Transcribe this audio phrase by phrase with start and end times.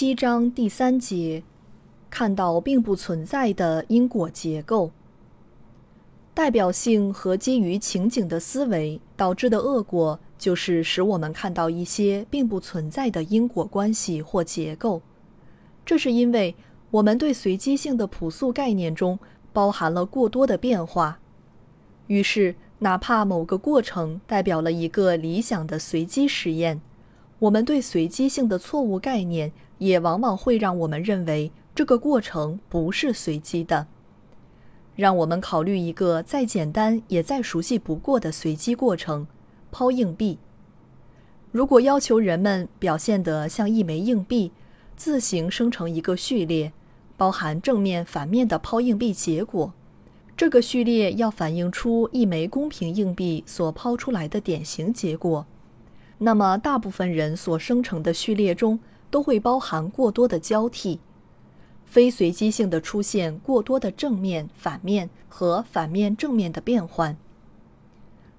[0.00, 1.42] 七章第三节，
[2.08, 4.92] 看到并不存在的因果结构。
[6.32, 15.02] 代表性和基于情景的思维导致的恶果，就是使我们看到一些并不存在的因果关系或结构。
[15.84, 16.56] 这是因为
[16.92, 19.18] 我们对随机性的朴素概念中
[19.52, 21.20] 包含了过多的变化。
[22.06, 26.80] 于是，哪怕某个过程代表了一个理想的随机实验。
[27.40, 33.88] 我们对随机性的错误概念，也往往会让我们认为这个过程不是随机的。
[34.94, 39.26] 让我们考虑一个再简单也再熟悉不过的随机过程：
[39.72, 40.38] 抛硬币。
[41.50, 44.52] 如果要求人们表现得像一枚硬币，
[44.96, 46.72] 自行生成一个序列，
[47.16, 49.72] 包含正面、反面的抛硬币结果，
[50.36, 55.46] 这个序列要反映出一枚公平硬币所抛出来的典型结果。
[56.18, 58.78] 那么，大部分人所生成的序列中
[59.10, 61.00] 都会包含过多的交替，
[61.84, 67.16] 非随机性的出现过多的正面、反面和反面、正面的变换。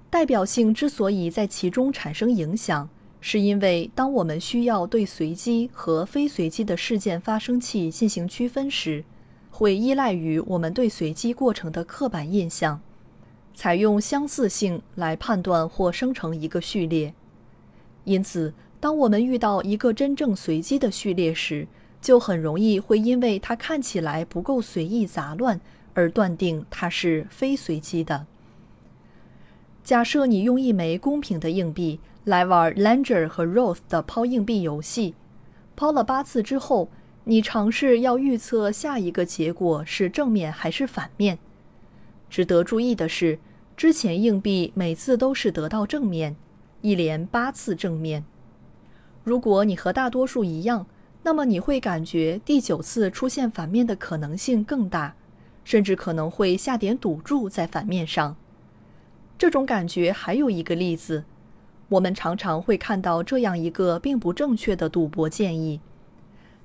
[0.10, 9.06] 代表性之所以在其中产生影响，是因为当我们需要对随机和非随机的事件发生器进行区分时，
[9.50, 12.82] 会依赖于我们对随机过程的刻板印象，
[13.54, 17.14] 采用相似性来判断或生成一个序列。
[18.04, 21.68] 因此，当我们遇到一个真正随机的序列时，
[22.02, 25.62] 就很容易会因为它看起来不够随意杂乱
[25.94, 28.26] 而断定它是非随机的。
[29.84, 35.14] 假设你用一枚公平的硬币来玩 Langer 和 Roth 的抛硬币游戏，
[35.76, 36.90] 抛了八次之后，
[37.26, 41.38] 你尝试要预测下一个结果是正面还是反面。
[42.32, 43.38] 值得注意的是，
[43.78, 46.36] 之前硬币每次都是得到正面。
[46.82, 48.24] 一连八次正面。
[49.24, 50.88] 如果你和大多数一样，
[51.24, 55.16] 那么你会感觉第九次出现反面的可能性更大，
[55.64, 58.36] 甚至可能会下点赌注在反面上。
[59.38, 61.24] 这种感觉还有一个例子，
[61.90, 65.80] 我们常常会看到这样一个并不正确的赌博建议：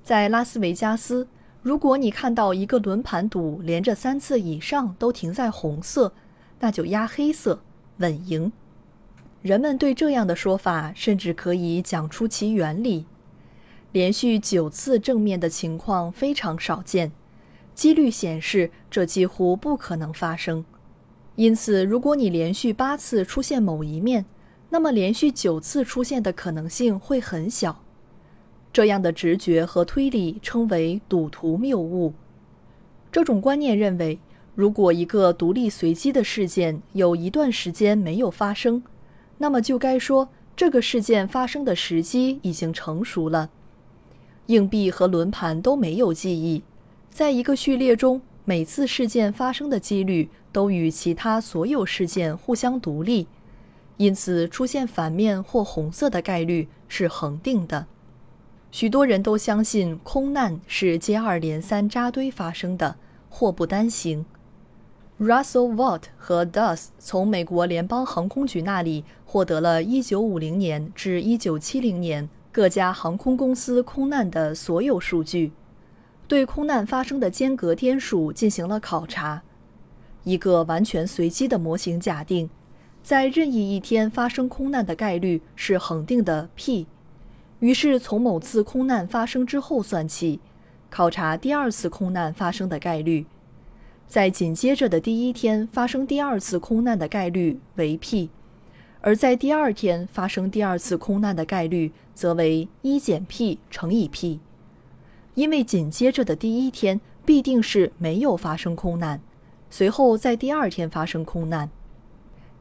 [0.02, 1.28] 在拉斯维加斯，
[1.62, 6.12] 如果你看到一个轮盘赌连着三次以上都停在红色，
[6.60, 7.60] 那就压黑色，
[7.98, 8.52] 稳赢。
[9.46, 13.06] 人们对这样的说法甚至可以讲出其原理。
[13.92, 17.12] 连续九次正面的情况非常少见，
[17.72, 20.64] 几率显示这几乎不可能发生。
[21.36, 24.24] 因此，如果你连续八次出现某一面，
[24.70, 27.84] 那么连续九次出现的可能性会很小。
[28.72, 32.14] 这样的直觉和推理称为赌徒谬误。
[33.12, 34.18] 这种观念认为，
[34.56, 38.82] 如果一个独立随机的事件有一段时间没有发生，
[39.38, 43.50] 那么就该说，这个事件发生的时机已经成熟了。
[44.46, 46.62] 硬币和轮盘都没有记忆，
[47.10, 53.26] 在一个序列中，每次事件发生的几率都与其他所有事件互相独立，
[53.96, 57.86] 因此出现反面或红色的概率是恒定的。
[58.70, 62.96] 许多人都相信空难是接二连三扎堆发生的，
[63.28, 64.24] 祸不单行。
[65.18, 75.52] Russell Watt 和 Dus 从美国联邦航空局那里获得了1950年至1970年各家航空公司空难的所有数据，
[76.28, 79.42] 对空难发生的间隔天数进行了考察。
[80.24, 82.50] 一个完全随机的模型假定，
[83.02, 86.86] 在任意一天发生空难的概率是恒定的 p。
[87.60, 90.40] 于是从某次空难发生之后算起，
[90.90, 93.24] 考察第二次空难发生的概率。
[94.08, 98.30] 在紧接着的第一天发生第二次空难的概率为 p，
[99.00, 104.38] 而在第二天发生第二次空难的概率则为一减 p 乘以 p，
[105.34, 109.20] 因为紧接着的第一天必定是没有发生空难，
[109.68, 111.68] 随后在第二天发生空难，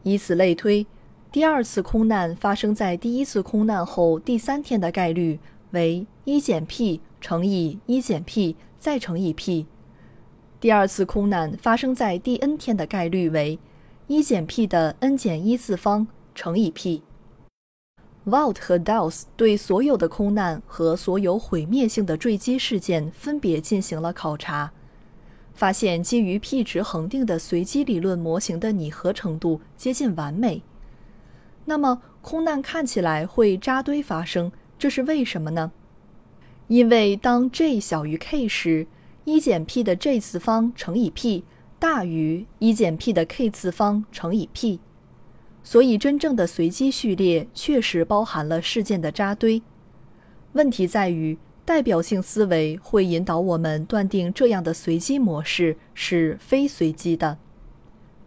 [0.01, 0.88] 以此类推，
[1.31, 5.39] 第二次空难发生在第一次空难后第三天的概率
[5.71, 9.68] 为一减 p 乘以一减 p 再乘以 p。
[10.60, 13.60] 第二次空难发生在第 n 天的概率为
[14.07, 17.04] 一减 p 的 n 减一次方乘以 p。
[18.25, 24.72] Vault 和 Dowse 对所有的空难和所有毁灭性的坠机事件分别进行了考察，
[25.54, 30.63] 发现基于 p 值恒定的随机理论模型的拟合程度接近完美。
[31.66, 35.72] 那么，空难看起来会扎堆发生，这是为什么呢？
[36.68, 38.88] 因为当 J 小于 K 时，
[39.25, 41.44] 一减 p 的 J 次方乘以 p
[41.80, 44.80] 大于一减 p 的 K 次方乘以 p，
[45.63, 49.63] 所以真正的随机序列确实包含了事件的扎堆。
[50.54, 57.39] 问题在于，代表性思维会引导我们断定这样的随机模式是非随机的。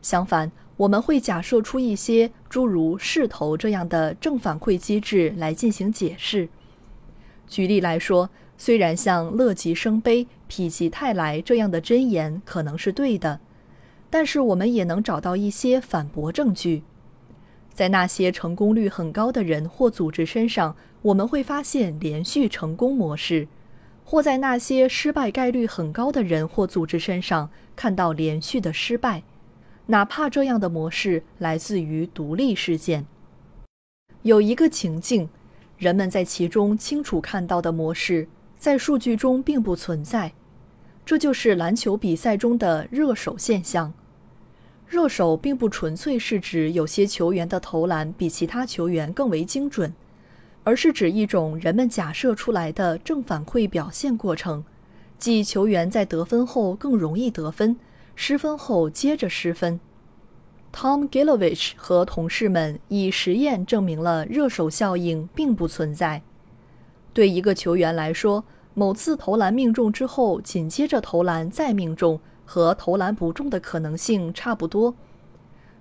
[0.03, 6.49] 相反，我们会假设出一些诸如势头这样的正反馈机制来进行解释。
[7.47, 8.29] 举例来说。
[8.61, 13.41] 虽然像乐极生悲、否极泰来这样的箴言可能是对的，
[14.09, 16.83] 但是我们也能找到一些反驳证据。
[17.73, 23.47] 在那些成功率很高的人或组织身上，我们会发现连续成功模式；
[24.05, 29.23] 或在那些失败概率很高的人或组织身上看到连续的失败，
[29.87, 33.07] 哪怕这样的模式来自于独立事件。
[34.23, 35.29] 有一个情境，
[35.77, 38.29] 人们在其中清楚看到的模式。
[38.57, 40.33] 在数据中并不存在，
[41.09, 43.95] 这就是篮球比赛中的热手现象。
[44.87, 49.95] 热手并不纯粹是指有些球员的投篮比其他球员更为精准，
[50.65, 54.63] 而是指一种人们假设出来的正反馈表现过程，
[55.19, 57.79] 即球员在得分后更容易得分，
[58.15, 59.81] 失分后接着失分。
[60.75, 66.21] Tom Gilovich 和同事们以实验证明了热手效应并不存在。
[67.15, 68.45] 对一个球员来说，
[68.79, 74.95] 某次投篮命中之后，紧接着投篮再命中，和投篮不中的可能性差不多。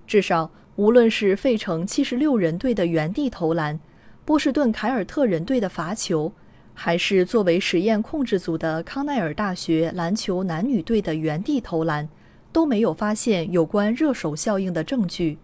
[0.08, 3.80] 至少，无论是费城七十六人队的原地投篮，
[4.26, 6.34] 波士顿凯尔特人队的罚球，
[6.74, 12.10] 还是作为实验控制组的康奈尔大学篮球男女队的原地投篮，
[12.52, 15.38] 都没有发现有关热手效应的证据。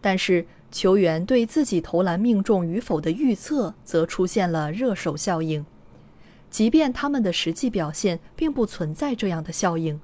[0.00, 5.64] 但是，球员对自己投篮命中与否的预测则出现了热手效应，
[6.54, 9.98] 即便他们的实际表现并不存在这样的效应。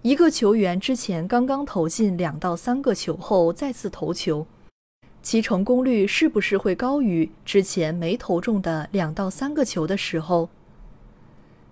[0.00, 4.46] 一个球员之前刚刚投进两到三个球后再次投球，
[5.20, 10.48] 其成功率是不是会高于之前没投中的两到三个球的时候？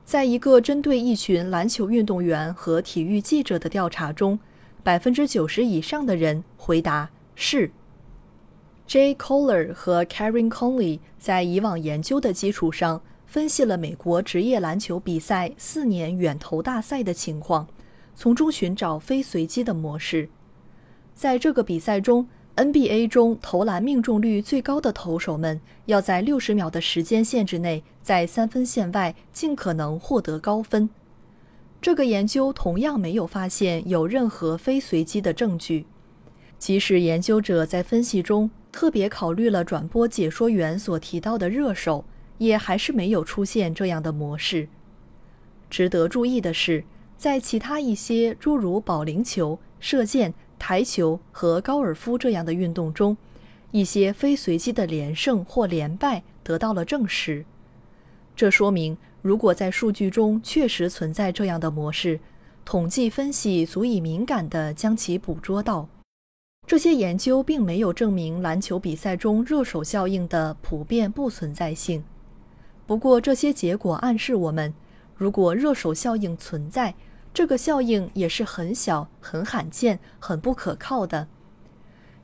[0.04, 4.38] 在一个针对一群篮球运动员和体育记者的调查中，
[4.82, 7.70] 百分之九十以上的人回答是。
[8.86, 9.14] J.
[9.14, 17.68] Kohler 和 Karen Conley 在以往研究的基础上，分析了美国职业篮球比赛四年远投大赛的情况，
[18.16, 20.30] 从中寻找非随机的模式。
[21.14, 22.26] 在这个比赛中
[22.56, 30.88] ，NBA 中投篮命中率最高的投手们要在六十秒的时间限制内，在三分线外尽可能获得高分。
[31.82, 35.84] 这个研究同样没有发现有任何非随机的证据，
[36.58, 38.50] 即使研究者在分析中。
[38.70, 42.04] 特别考虑了转播解说员所提到的热手，
[42.38, 44.68] 也还是没有出现这样的模式。
[45.68, 46.82] 值得注意的是，
[47.16, 53.16] 在其他一些诸如保龄球、射箭、台球和高尔夫这样的运动中，
[53.70, 57.44] 一些非随机的连胜或连败得到了证实。
[58.34, 62.18] 这说明，如果在数据中确实存在这样的模式，
[62.64, 65.88] 统计分析足以敏感地将其捕捉到。
[66.66, 72.04] 这些研究并没有证明篮球比赛中热手效应的普遍不存在性。
[72.88, 74.72] 不过，这些结果暗示我们，
[75.14, 76.94] 如果热手效应存在，
[77.34, 81.28] 这个效应也是很小、很罕见、很不可靠的。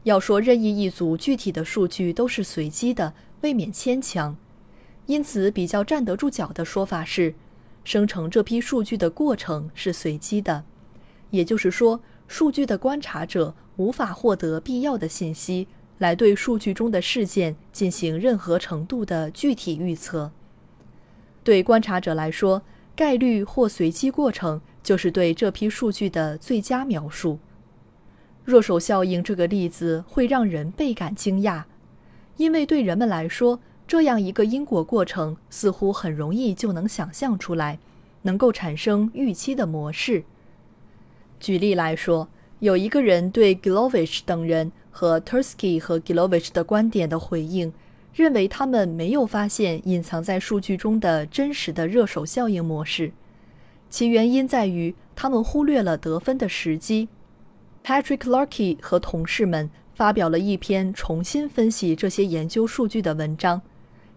[0.05, 4.35] 要说任意一组具体的数据都是随机的，未免牵强。
[5.05, 7.35] 因此，比较站得住脚的说法是，
[7.85, 10.65] 生成这批数据的过程是随机的，
[11.29, 12.01] 也就是说。
[12.27, 15.69] 数据的观察者无法获得必要的信息
[15.99, 20.33] 来对数据中的事件进行任何程度的具体预测。
[21.45, 22.63] 对观察者来说，
[22.97, 27.39] 概率或随机过程就是对这批数据的最佳描述。
[28.45, 31.65] 弱手效应这个例子会让人倍感惊讶，
[32.37, 37.79] 因为对人们来说，这样一个因果过程似乎很容易就能想象出来，
[38.23, 40.25] 能够产生预期的模式。
[41.39, 42.29] 举例来说，
[42.61, 47.73] 有一个人对 Glovich 等人和 Tursky 和 Glovich 的观点的回应，
[48.15, 53.13] 认为他们没有发现隐藏在数据中的真实的热手效应模式，
[53.91, 57.09] 其原因在于他们忽略了得分的时机。
[57.85, 63.61] Patrick Larky 和同事们发表了一篇重新分析这些研究数据的文章，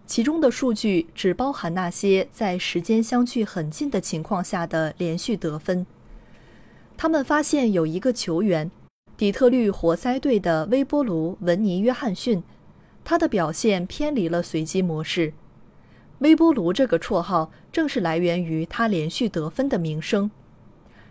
[0.06, 5.84] 其中的数据只包含那些在时间相距很近的情况下的连续得分。
[6.96, 8.70] 他们发现有一个球员，
[9.16, 12.42] 底特律活塞队的微波炉文尼·约翰逊，
[13.08, 15.32] 他的表现偏离了随机模式。
[16.18, 20.30] 微波炉这个绰号正是来源于他连续得分的名声。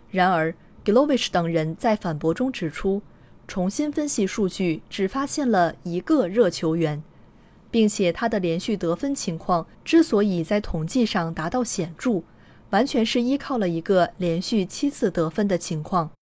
[0.08, 3.02] 然而 g l o v i s h 等人在反驳中指出，
[3.48, 7.02] 重新分析数据只发现了一个热球员，
[7.68, 12.22] 并且他的连续得分情况之所以在统计上达到显著。
[12.70, 16.12] 完全是依靠了一个连续七次得分的情况。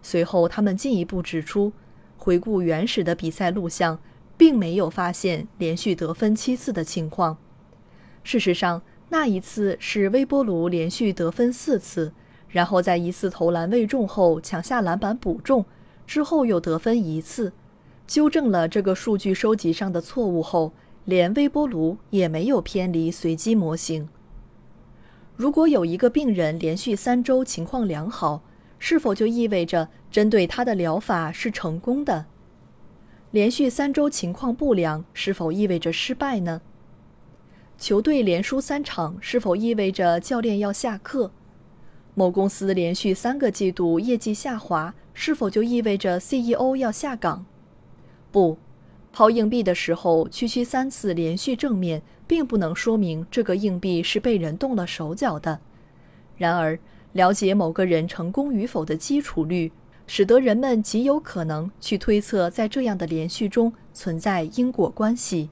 [0.00, 1.74] 随后，他们进一步指出，
[2.16, 3.98] 回顾原始的比赛录像，
[4.38, 7.36] 并没有发现连续得分七次的情况。
[8.22, 8.80] 事实上，
[9.10, 12.12] 那一次是微波炉连续得分四次，
[12.48, 15.66] 然后在一次投篮未中后抢下篮板补中，
[16.06, 17.52] 之后又得分一次。
[18.06, 20.72] 纠正了这个数据收集上的错误后，
[21.04, 24.08] 连微波炉也没有偏离随机模型。
[25.36, 28.42] 如果有一个病人连续三周情况良好，
[28.78, 32.26] 是否就意味着针对他的疗法是成功的？
[33.30, 36.62] 连续三周情况不良，是否意味着失败呢？
[37.76, 41.30] 球队连输三场，是否意味着教练要下课？
[42.14, 47.44] 某公司连续三个季度业绩下滑，是否就意味着 CEO 要下岗？
[48.32, 48.56] 不。
[49.12, 55.60] 抛硬币的时候，区区三次连续正面，并不能说明这个硬币是被人动了手脚的。
[56.36, 56.78] 然而，
[57.12, 59.72] 了解某个人成功与否的基础率，
[60.10, 65.50] 使得人们极有可能去推测，在这样的连续中存在因果关系，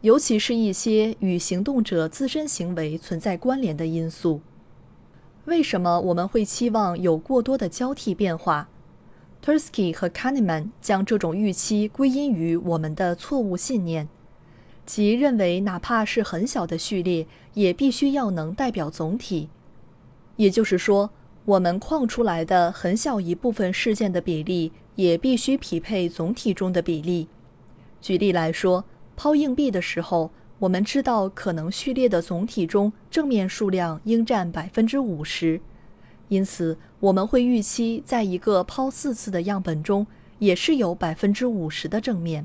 [0.00, 4.40] 尤其是一些与行动者自身行为存在关联的因素。
[5.44, 8.70] 为什么我们会期望有过多的交替变化
[9.44, 14.08] ？Tursky 和 Kahneman 将这种预期归因于我们的错误信念，
[14.86, 19.50] 即认为哪怕是很小的序列，也必须要能代表总体。
[20.36, 21.10] 也就是说，
[21.48, 27.26] 我们框出来的很小一部分事件的比例，也必须匹配总体中的比例。
[28.02, 28.84] 举例来说，
[29.16, 35.58] 抛硬币的时候，我们知道可能序列的总体中正面数量应占百分之五十。
[36.28, 40.06] 因此，我们会预期，在一个抛四次的样本中，
[40.40, 42.44] 也是有百分之五十的正面。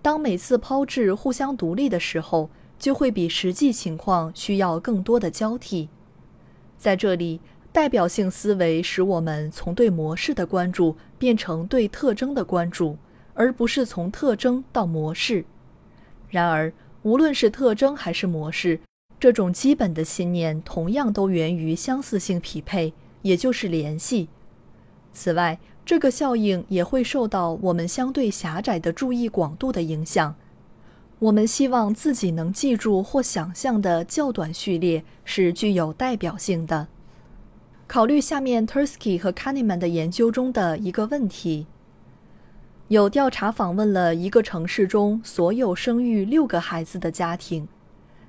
[0.00, 5.88] 当每次抛掷互相独立的时候，就会比实际情况需要更多的交替。
[6.78, 7.40] 在这里，
[7.78, 12.98] 代表性思维使我们从对模式的关注变成对特征的关注，
[13.34, 15.44] 而不是从特征到模式。
[16.28, 18.80] 然而，无论是特征还是模式。
[19.20, 22.92] 这种基本的信念同样都源于相似性匹配，
[23.22, 24.28] 也就是联系。
[25.12, 30.34] 此外，这个效应也会受到我们相对狭窄的注意广度的影响。
[31.20, 36.88] 我们希望自己能记住或想象的较短序列是具有代表性的。
[37.88, 41.66] 考虑下面 Tursky 和 Kahneman 的研究中的一个问题：
[42.88, 47.66] 有调查访问了一个城市中所有生育六个孩子的家庭。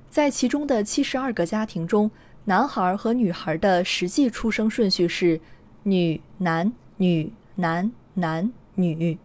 [0.09, 2.09] 在其中的七十二个家庭中，
[2.45, 5.41] 男孩和女孩的实际出生顺序是
[5.83, 9.17] 女男女男男女。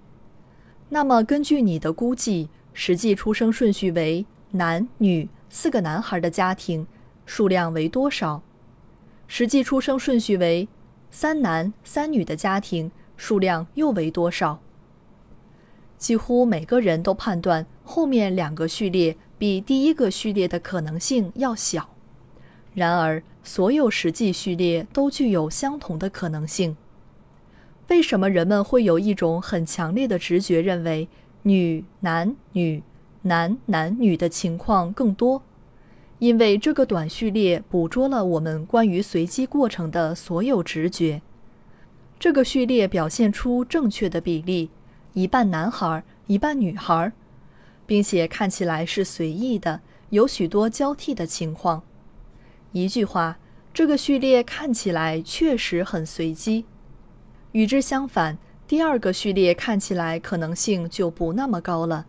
[0.89, 6.85] 那么，根据你的估计，实际出生顺序为男女四个男孩的家庭
[7.25, 8.43] 数量为多少？
[9.27, 10.69] 实际出生顺序为
[11.11, 14.61] 三男三女的家庭数量又为多少？
[15.99, 19.17] 几乎每个人都判断后面两个序列。
[19.37, 21.91] 比第一个序列的可能性要小，
[22.73, 26.77] 然而所有实际序列都具有相同的可能性。
[27.89, 31.09] 为什么人们会有一种很强烈的直觉，认为
[31.43, 32.83] 女男女
[33.23, 35.43] 男男女的情况更多？
[36.19, 41.23] 因为这个短序列捕捉了我们关于随机过程的所有直觉。
[42.19, 44.71] 这个序列表现出正确的比例：
[45.13, 47.13] 一半男孩，一半女孩。
[47.87, 51.83] 并且看起来是随意的，有许多交替的情况。
[52.73, 53.39] 一句话，
[53.75, 56.65] 这个序列看起来确实很随机。
[57.53, 62.07] 与之相反，第二个序列看起来可能性就不那么高了，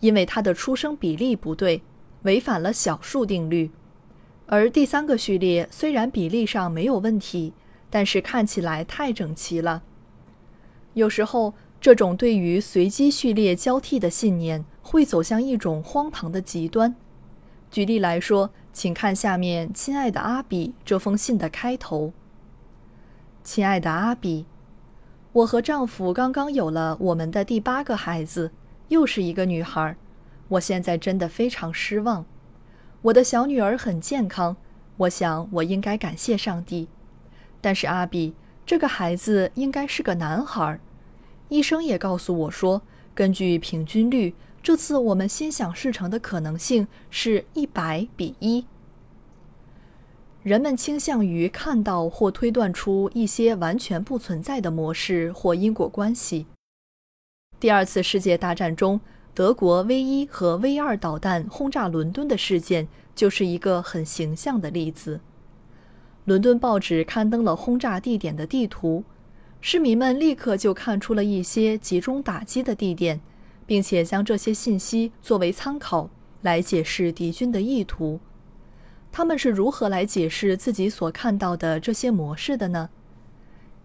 [0.00, 1.82] 因为它的出生比例不对，
[2.22, 3.70] 违反了小数定律。
[4.46, 7.52] 而第三个序列虽然比例上没有问题，
[7.88, 9.82] 但是看起来太整齐了。
[10.94, 14.64] 有时候，这种对于随机序列交替的信念。
[14.82, 16.96] 会走向一种荒唐的极端。
[17.70, 22.12] 举例来说，请看下面“亲爱的阿比”这封信的开头
[23.44, 24.46] ：“亲爱的阿比，
[25.32, 28.50] 我和丈夫刚刚有了我们的第八个孩子，
[28.88, 29.96] 又是一个女孩。
[30.50, 32.24] 我现在真的非常失望。
[33.02, 34.56] 我的小女儿很健康，
[34.98, 36.88] 我想我应该感谢上帝。
[37.60, 38.34] 但是阿比，
[38.66, 40.78] 这个孩子应该是个男孩。
[41.48, 42.82] 医生也告诉我说，
[43.14, 48.66] 根据平均率，这次我们心想事成的可能性是一百比一。
[50.42, 56.46] 人们倾向于看到或推断出一些完全不存在的模式或因果关系。
[57.58, 59.00] 第二次世界大战中，
[59.32, 65.20] 德国 V 一和 V 二导弹轰炸伦敦的事件就是一个很形象的例子。
[66.24, 69.04] 伦敦报纸刊登了轰炸地点的地图，
[69.60, 73.20] 市民们立刻就看出了一些集中打击的地点，
[73.66, 76.10] 并且将这些信息作为参考
[76.42, 78.18] 来解释敌军的意图。
[79.12, 82.90] 他们是如何来解释自己所看到的这些模式的呢？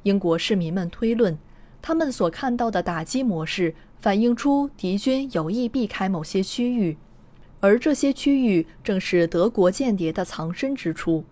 [0.03, 1.37] 英国市民们推论，
[1.81, 6.97] 他们所看到的打击模式反映出敌军有意避开某些区域，
[7.59, 11.23] 而这些区域正是德国间谍的藏身之处。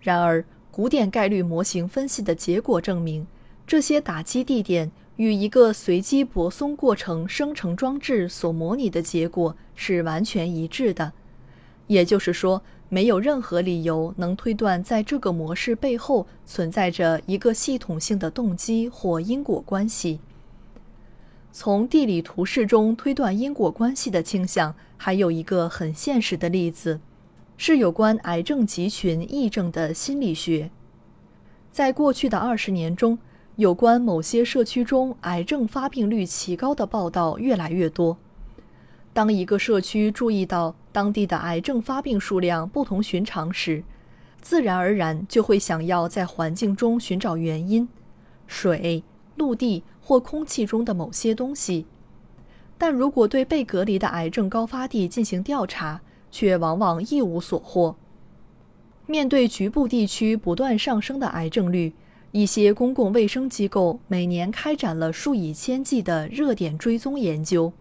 [0.00, 3.26] 然而，古典概率模型分析的结果证明，
[3.66, 11.12] 这些打击地点与一个随机泊松过程生成装置所模拟的结果是完全一致的。
[11.86, 20.18] 也就是说，没有任何理由能推断在这个模式背后存在着一个系统性的动机或因果关系。
[21.56, 26.98] 从地理图示中推断因果关系的倾向，还有一个很现实的例子，
[27.56, 30.72] 是有关癌症集群癔症的心理学。
[31.70, 33.16] 在过去的二十年中，
[33.54, 38.18] 有关某些社区中癌症发病率奇高的报道越来越多。
[39.12, 43.84] 当一个社区注意到当地的癌症发病数量不同寻常时，
[44.40, 47.88] 自然而然就会想要在环境中寻找原因，
[48.48, 49.04] 水、
[49.36, 51.86] 陆地或空气中的某些东西。
[52.76, 56.00] 但如果对被隔离的癌症高发地进行调查，
[56.30, 57.96] 却往往一无所获。
[59.06, 61.92] 面对局部地区不断上升的癌症率，
[62.32, 67.72] 一些公共卫生机构每年开展了数以千计的热点追踪研究。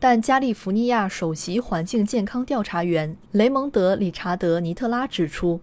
[0.00, 5.60] 但加利福尼亚首席环境健康调查员雷蒙德·理查德·尼特拉指出，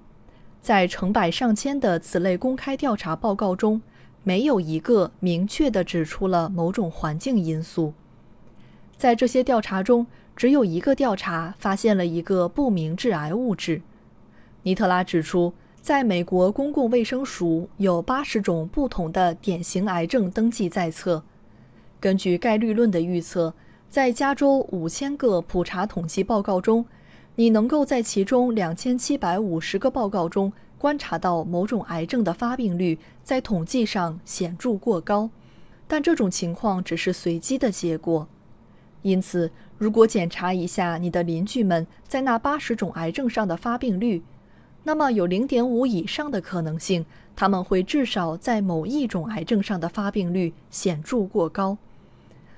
[0.62, 3.82] 在成百上千的此类公开调查报告中，
[4.24, 7.94] 没有一个明确地指出了某种环境因素。
[8.98, 13.82] 在这些调查中，只有一个调查发现了一个不明致癌物质。
[14.64, 21.24] 尼特拉指出，在美国公共卫生署有八十种不同的典型癌症登记在册。
[22.00, 23.54] 根据概率论的预测。
[23.90, 26.86] 在加州五千个普查统计报告中，
[27.34, 35.30] 你能够在其中两千七百五十个报告中观察到某种癌症的发病率在统计上显著过高，
[35.88, 38.28] 但这种情况只是随机的结果。
[39.02, 44.24] 因此，如果检查一下你的邻居们在那八十种癌症上的发病率，
[44.84, 51.78] 那么有零点五以上的可能性，他们会至少在某一种癌症上的发病率显著过高。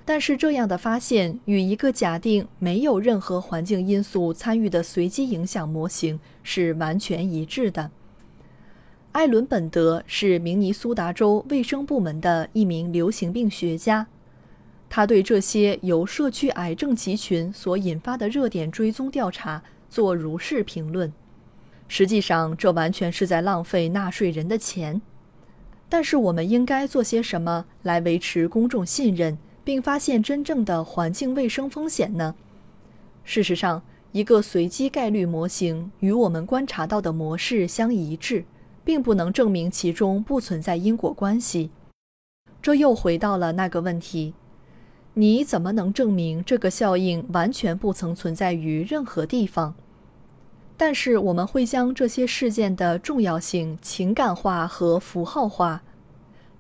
[0.05, 7.91] 但是，这样的发现与一个假定没有任何环境因素参与的随机影响模型是完全一致的。
[9.13, 14.07] 艾伦·本德是明尼苏达州卫生部门的一名流行病学家，
[14.89, 21.11] 他对这些由社区癌症集群所引发的热点追踪调查做如是评论：
[21.89, 25.01] 实际上，这完全是在浪费纳税人的钱。
[25.89, 29.37] 但是，我们应该做些什么来维持公众信任？
[29.63, 32.33] 并发现真正的环境卫生风险呢？
[33.25, 38.45] 事实上，一个随机概率模型与我们观察到的模式相一致，
[38.83, 41.71] 并不能证明其中不存在因果关系。
[42.61, 44.33] 这又回到了那个问题：
[45.13, 49.75] 你怎么能证明这个效应完全不曾存在于任何地方？
[50.77, 55.83] 但是我们会将这些事件的重要性情感化和符号化，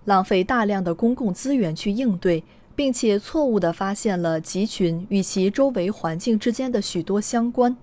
[0.05, 2.43] 浪费大量的公共资源去应对。
[2.73, 7.75] 并且错误地发现了集群与其周围环境之间的许多相关，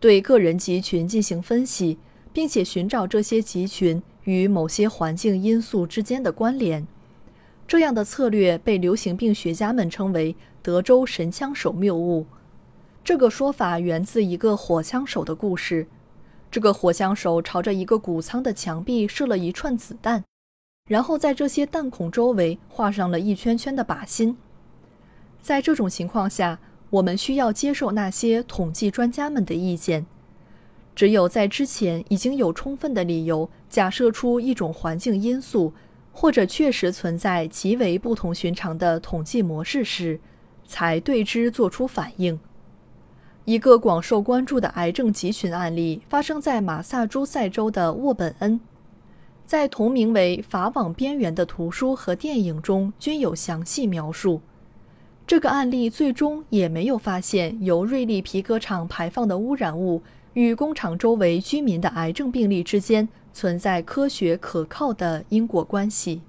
[0.00, 1.98] 对个人集群进行分析，
[2.36, 6.86] 并且寻找这些集群与某些环境因素之间的关联。
[7.66, 12.26] 这样的策略被流行病学家们称为“德州神枪手谬误”。
[13.02, 15.86] 这个说法源自一个火枪手的故事。
[16.50, 20.22] 这个火枪手朝着一个谷仓的墙壁射了一串子弹。
[20.90, 24.36] 然后在这些弹孔周围画上了一圈圈的靶心。
[25.40, 26.58] 在这种情况下，
[26.90, 30.04] 我们需要接受那些统计专家们的意见。
[30.96, 35.74] 只有在之前已经有充分的理由假设出一种环境因素，
[36.10, 40.18] 或者确实存在极为不同寻常的统计模式时，
[40.64, 42.40] 才对之做出反应。
[43.44, 48.58] 一个广受关注的癌症集群案例发生在马萨诸塞州的沃本恩，
[49.44, 54.40] 在同名为《法网边缘》的图书和电影中均有详细描述。
[55.26, 60.02] 这个案例最终也没有发现由瑞利皮革厂排放的污染物
[60.36, 66.20] 与工厂周围居民的癌症病例之间存在科学可靠的因果关系。